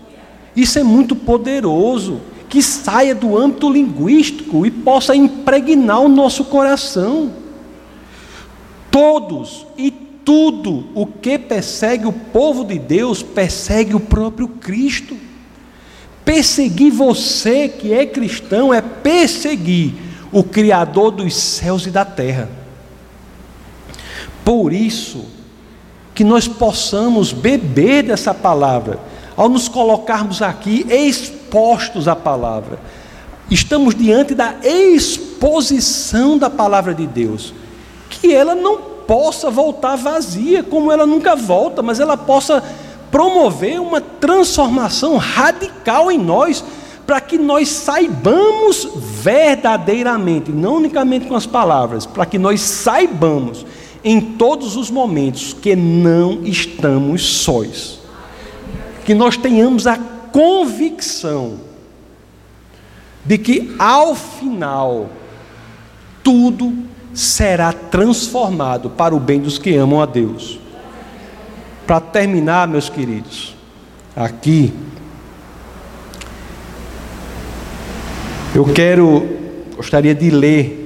[0.57, 2.21] Isso é muito poderoso.
[2.49, 7.33] Que saia do âmbito linguístico e possa impregnar o nosso coração.
[8.91, 15.17] Todos e tudo o que persegue o povo de Deus, persegue o próprio Cristo.
[16.25, 19.95] Perseguir você que é cristão é perseguir
[20.31, 22.62] o Criador dos céus e da terra.
[24.45, 25.24] Por isso,
[26.14, 28.99] que nós possamos beber dessa palavra,
[29.36, 32.78] ao nos colocarmos aqui expostos à palavra.
[33.51, 37.55] Estamos diante da exposição da palavra de Deus,
[38.11, 42.62] que ela não possa voltar vazia, como ela nunca volta, mas ela possa
[43.11, 46.64] promover uma transformação radical em nós,
[47.07, 53.66] para que nós saibamos verdadeiramente, não unicamente com as palavras, para que nós saibamos
[54.05, 58.01] em todos os momentos que não estamos sós.
[59.05, 61.59] Que nós tenhamos a convicção
[63.25, 65.09] de que ao final
[66.23, 66.73] tudo
[67.15, 70.59] será transformado para o bem dos que amam a Deus.
[71.87, 73.55] Para terminar, meus queridos,
[74.17, 74.73] aqui
[78.55, 79.41] eu quero
[79.77, 80.82] gostaria de ler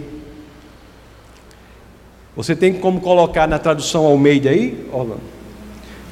[2.37, 5.23] você tem como colocar na tradução Almeida aí, Orlando?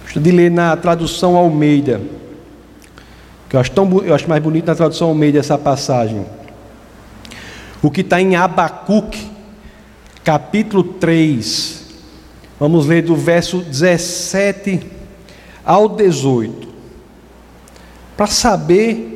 [0.03, 2.01] Gosto de ler na tradução Almeida.
[3.49, 6.25] que eu acho, tão, eu acho mais bonito na tradução ao meio dessa passagem.
[7.83, 9.31] O que está em Abacuque,
[10.25, 11.85] capítulo 3.
[12.59, 14.81] Vamos ler do verso 17
[15.63, 16.69] ao 18.
[18.17, 19.15] Para saber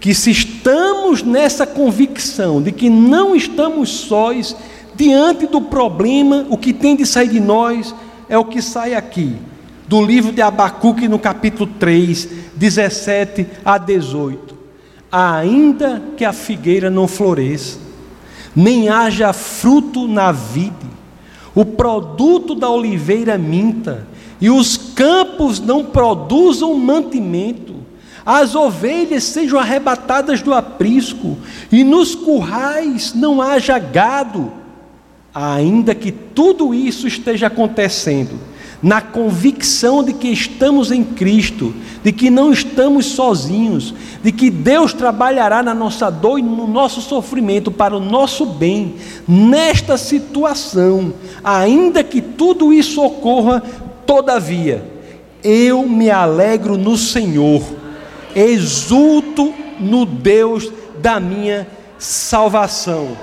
[0.00, 4.56] que se estamos nessa convicção de que não estamos sós
[4.98, 7.94] diante do problema, o que tem de sair de nós
[8.28, 9.36] é o que sai aqui,
[9.86, 14.58] do livro de Abacuque, no capítulo 3, 17 a 18.
[15.10, 17.78] Ainda que a figueira não floresça,
[18.56, 20.74] nem haja fruto na vide,
[21.54, 24.06] o produto da oliveira minta,
[24.40, 27.76] e os campos não produzam mantimento,
[28.26, 31.38] as ovelhas sejam arrebatadas do aprisco,
[31.70, 34.57] e nos currais não haja gado,
[35.46, 38.38] ainda que tudo isso esteja acontecendo,
[38.82, 44.92] na convicção de que estamos em Cristo, de que não estamos sozinhos, de que Deus
[44.92, 51.12] trabalhará na nossa dor e no nosso sofrimento para o nosso bem, nesta situação,
[51.42, 53.62] ainda que tudo isso ocorra,
[54.06, 54.84] todavia,
[55.42, 57.62] eu me alegro no Senhor,
[58.34, 61.66] exulto no Deus da minha
[61.96, 63.16] salvação.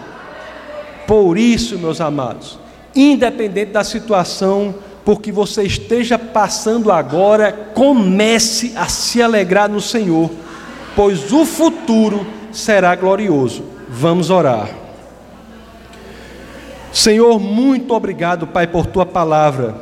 [1.07, 2.57] Por isso, meus amados,
[2.95, 10.31] independente da situação por que você esteja passando agora, comece a se alegrar no Senhor,
[10.95, 13.63] pois o futuro será glorioso.
[13.87, 14.67] Vamos orar.
[16.91, 19.75] Senhor, muito obrigado, Pai, por tua palavra,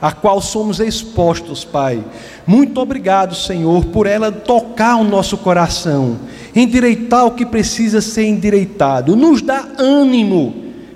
[0.00, 2.04] a qual somos expostos, Pai.
[2.46, 6.18] Muito obrigado, Senhor, por ela tocar o nosso coração,
[6.54, 10.54] endireitar o que precisa ser endireitado, nos dá ânimo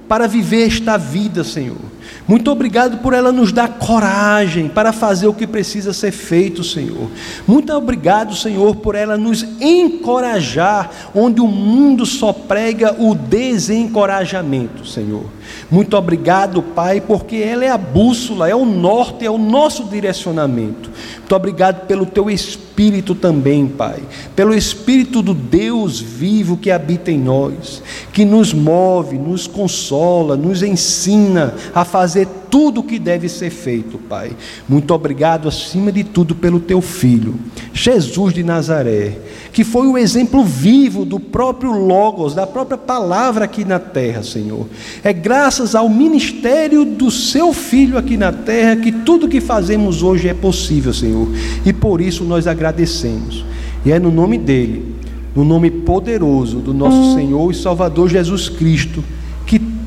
[0.09, 1.93] para viver esta vida, Senhor.
[2.26, 7.11] Muito obrigado por ela nos dar coragem para fazer o que precisa ser feito, Senhor.
[7.46, 15.24] Muito obrigado, Senhor, por ela nos encorajar onde o mundo só prega o desencorajamento, Senhor.
[15.70, 20.90] Muito obrigado, Pai, porque ela é a bússola, é o norte, é o nosso direcionamento.
[21.18, 24.00] Muito obrigado pelo teu Espírito também, Pai.
[24.34, 27.82] Pelo Espírito do Deus vivo que habita em nós,
[28.12, 33.99] que nos move, nos consola, nos ensina a fazer tudo o que deve ser feito,
[33.99, 34.32] Pai.
[34.68, 37.36] Muito obrigado, acima de tudo, pelo teu Filho,
[37.72, 39.16] Jesus de Nazaré,
[39.53, 44.66] que foi o exemplo vivo do próprio Logos, da própria palavra aqui na terra, Senhor.
[45.05, 50.28] É graças ao ministério do seu Filho aqui na terra que tudo que fazemos hoje
[50.28, 51.28] é possível, Senhor.
[51.64, 53.45] E por isso nós agradecemos.
[53.86, 54.97] E é no nome dele,
[55.32, 59.05] no nome poderoso do nosso Senhor e Salvador Jesus Cristo